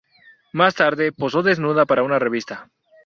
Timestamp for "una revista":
2.01-2.71